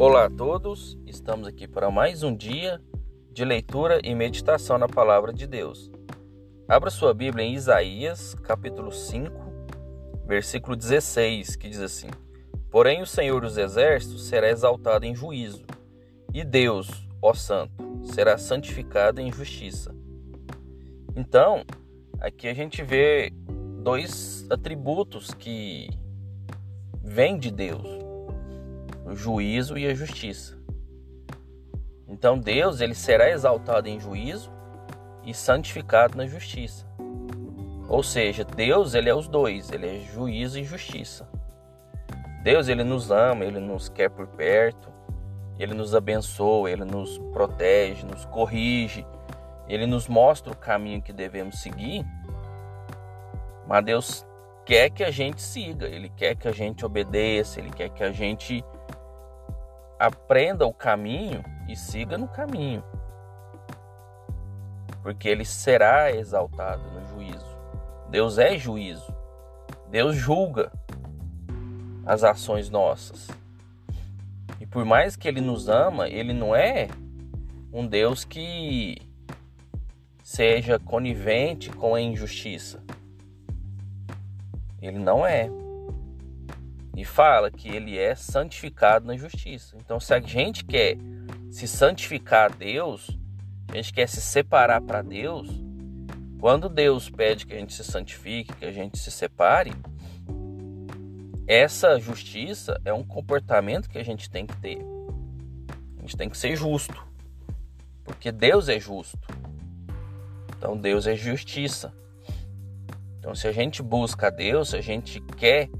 Olá 0.00 0.24
a 0.24 0.30
todos, 0.30 0.96
estamos 1.06 1.46
aqui 1.46 1.68
para 1.68 1.90
mais 1.90 2.22
um 2.22 2.34
dia 2.34 2.80
de 3.34 3.44
leitura 3.44 4.00
e 4.02 4.14
meditação 4.14 4.78
na 4.78 4.88
palavra 4.88 5.30
de 5.30 5.46
Deus. 5.46 5.92
Abra 6.66 6.88
sua 6.88 7.12
Bíblia 7.12 7.44
em 7.44 7.52
Isaías, 7.52 8.34
capítulo 8.36 8.90
5, 8.90 9.30
versículo 10.26 10.74
16, 10.74 11.54
que 11.54 11.68
diz 11.68 11.82
assim: 11.82 12.08
Porém, 12.70 13.02
o 13.02 13.06
Senhor 13.06 13.42
dos 13.42 13.58
Exércitos 13.58 14.24
será 14.24 14.48
exaltado 14.48 15.04
em 15.04 15.14
juízo, 15.14 15.66
e 16.32 16.44
Deus, 16.44 17.06
ó 17.20 17.34
Santo, 17.34 17.84
será 18.02 18.38
santificado 18.38 19.20
em 19.20 19.30
justiça. 19.30 19.94
Então, 21.14 21.62
aqui 22.18 22.48
a 22.48 22.54
gente 22.54 22.82
vê 22.82 23.34
dois 23.82 24.46
atributos 24.48 25.34
que 25.34 25.90
vêm 27.02 27.38
de 27.38 27.50
Deus 27.50 28.09
o 29.10 29.16
juízo 29.16 29.76
e 29.76 29.86
a 29.86 29.94
justiça. 29.94 30.56
Então 32.06 32.38
Deus 32.38 32.80
ele 32.80 32.94
será 32.94 33.28
exaltado 33.28 33.88
em 33.88 33.98
juízo 33.98 34.52
e 35.24 35.34
santificado 35.34 36.16
na 36.16 36.26
justiça. 36.26 36.86
Ou 37.88 38.04
seja, 38.04 38.44
Deus 38.44 38.94
ele 38.94 39.08
é 39.08 39.14
os 39.14 39.26
dois, 39.26 39.70
ele 39.70 39.86
é 39.86 40.00
juízo 40.00 40.60
e 40.60 40.64
justiça. 40.64 41.28
Deus 42.44 42.68
ele 42.68 42.84
nos 42.84 43.10
ama, 43.10 43.44
ele 43.44 43.58
nos 43.58 43.88
quer 43.88 44.08
por 44.08 44.28
perto, 44.28 44.88
ele 45.58 45.74
nos 45.74 45.94
abençoa, 45.94 46.70
ele 46.70 46.84
nos 46.84 47.18
protege, 47.32 48.06
nos 48.06 48.24
corrige, 48.26 49.04
ele 49.68 49.86
nos 49.86 50.06
mostra 50.06 50.52
o 50.52 50.56
caminho 50.56 51.02
que 51.02 51.12
devemos 51.12 51.60
seguir. 51.60 52.06
Mas 53.66 53.84
Deus 53.84 54.26
quer 54.64 54.88
que 54.90 55.02
a 55.02 55.10
gente 55.10 55.42
siga, 55.42 55.86
ele 55.86 56.08
quer 56.10 56.36
que 56.36 56.46
a 56.46 56.52
gente 56.52 56.86
obedeça, 56.86 57.58
ele 57.58 57.70
quer 57.70 57.88
que 57.90 58.04
a 58.04 58.12
gente 58.12 58.64
aprenda 60.00 60.66
o 60.66 60.72
caminho 60.72 61.44
e 61.68 61.76
siga 61.76 62.16
no 62.16 62.26
caminho, 62.26 62.82
porque 65.02 65.28
ele 65.28 65.44
será 65.44 66.10
exaltado 66.10 66.82
no 66.90 67.06
juízo. 67.06 67.58
Deus 68.08 68.38
é 68.38 68.56
juízo, 68.56 69.14
Deus 69.90 70.16
julga 70.16 70.72
as 72.06 72.24
ações 72.24 72.70
nossas. 72.70 73.28
E 74.58 74.64
por 74.64 74.86
mais 74.86 75.16
que 75.16 75.28
ele 75.28 75.42
nos 75.42 75.68
ama, 75.68 76.08
ele 76.08 76.32
não 76.32 76.56
é 76.56 76.88
um 77.70 77.86
Deus 77.86 78.24
que 78.24 78.96
seja 80.22 80.78
conivente 80.78 81.68
com 81.68 81.94
a 81.94 82.00
injustiça. 82.00 82.82
Ele 84.80 84.98
não 84.98 85.26
é 85.26 85.50
e 87.00 87.04
fala 87.04 87.50
que 87.50 87.66
ele 87.66 87.96
é 87.96 88.14
santificado 88.14 89.06
na 89.06 89.16
justiça. 89.16 89.74
Então, 89.78 89.98
se 89.98 90.12
a 90.12 90.20
gente 90.20 90.62
quer 90.62 90.98
se 91.50 91.66
santificar 91.66 92.52
a 92.52 92.54
Deus, 92.54 93.08
a 93.68 93.76
gente 93.76 93.94
quer 93.94 94.06
se 94.06 94.20
separar 94.20 94.82
para 94.82 95.00
Deus, 95.00 95.48
quando 96.38 96.68
Deus 96.68 97.08
pede 97.08 97.46
que 97.46 97.54
a 97.54 97.58
gente 97.58 97.72
se 97.72 97.82
santifique, 97.84 98.54
que 98.54 98.66
a 98.66 98.70
gente 98.70 98.98
se 98.98 99.10
separe, 99.10 99.72
essa 101.46 101.98
justiça 101.98 102.78
é 102.84 102.92
um 102.92 103.02
comportamento 103.02 103.88
que 103.88 103.96
a 103.96 104.04
gente 104.04 104.28
tem 104.28 104.46
que 104.46 104.56
ter. 104.58 104.78
A 105.96 106.02
gente 106.02 106.18
tem 106.18 106.28
que 106.28 106.36
ser 106.36 106.54
justo, 106.54 107.02
porque 108.04 108.30
Deus 108.30 108.68
é 108.68 108.78
justo. 108.78 109.18
Então, 110.58 110.76
Deus 110.76 111.06
é 111.06 111.16
justiça. 111.16 111.94
Então, 113.18 113.34
se 113.34 113.48
a 113.48 113.52
gente 113.52 113.82
busca 113.82 114.26
a 114.26 114.30
Deus, 114.30 114.68
se 114.68 114.76
a 114.76 114.82
gente 114.82 115.18
quer 115.38 115.70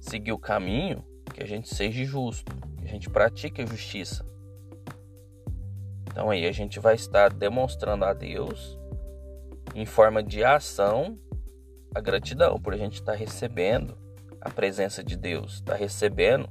seguir 0.00 0.32
o 0.32 0.38
caminho, 0.38 1.04
que 1.32 1.42
a 1.42 1.46
gente 1.46 1.72
seja 1.74 2.04
justo, 2.04 2.52
que 2.78 2.86
a 2.86 2.88
gente 2.88 3.08
pratique 3.10 3.62
a 3.62 3.66
justiça. 3.66 4.26
Então 6.10 6.30
aí 6.30 6.46
a 6.46 6.52
gente 6.52 6.80
vai 6.80 6.94
estar 6.94 7.32
demonstrando 7.32 8.04
a 8.04 8.12
Deus 8.12 8.78
em 9.74 9.86
forma 9.86 10.22
de 10.22 10.42
ação 10.42 11.18
a 11.94 12.00
gratidão 12.00 12.60
por 12.60 12.74
a 12.74 12.76
gente 12.76 12.94
estar 12.94 13.14
recebendo 13.14 13.96
a 14.40 14.50
presença 14.50 15.02
de 15.02 15.16
Deus, 15.16 15.54
estar 15.54 15.74
recebendo 15.74 16.48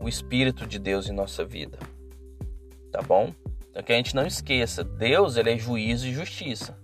o 0.00 0.08
Espírito 0.08 0.66
de 0.66 0.78
Deus 0.78 1.08
em 1.08 1.12
nossa 1.12 1.44
vida. 1.44 1.78
Tá 2.90 3.00
bom? 3.02 3.32
Então 3.70 3.82
que 3.82 3.92
a 3.92 3.96
gente 3.96 4.14
não 4.14 4.26
esqueça, 4.26 4.84
Deus 4.84 5.36
ele 5.36 5.52
é 5.52 5.58
juízo 5.58 6.06
e 6.06 6.12
justiça. 6.12 6.76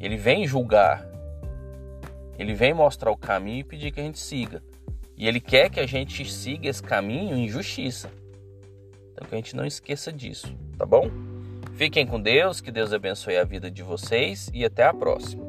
Ele 0.00 0.16
vem 0.16 0.46
julgar, 0.46 1.06
ele 2.38 2.54
vem 2.54 2.74
mostrar 2.74 3.10
o 3.10 3.16
caminho 3.16 3.60
e 3.60 3.64
pedir 3.64 3.90
que 3.90 4.00
a 4.00 4.04
gente 4.04 4.18
siga. 4.18 4.62
E 5.16 5.28
ele 5.28 5.40
quer 5.40 5.70
que 5.70 5.80
a 5.80 5.86
gente 5.86 6.24
siga 6.30 6.68
esse 6.68 6.82
caminho 6.82 7.36
em 7.36 7.48
justiça. 7.48 8.10
Então 9.12 9.28
que 9.28 9.34
a 9.34 9.38
gente 9.38 9.54
não 9.54 9.64
esqueça 9.64 10.12
disso, 10.12 10.56
tá 10.76 10.84
bom? 10.84 11.10
Fiquem 11.74 12.06
com 12.06 12.20
Deus, 12.20 12.60
que 12.60 12.70
Deus 12.70 12.92
abençoe 12.92 13.36
a 13.36 13.44
vida 13.44 13.70
de 13.70 13.82
vocês 13.82 14.50
e 14.52 14.64
até 14.64 14.84
a 14.84 14.94
próxima. 14.94 15.43